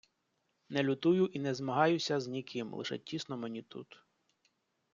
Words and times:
Не 0.77 0.81
лютую 0.87 1.23
і 1.39 1.41
не 1.43 1.53
змагаюся 1.59 2.19
з 2.19 2.27
ніким, 2.37 2.73
лише 2.81 2.97
тісно 2.97 3.37
мені 3.37 3.61
тут. 3.61 4.03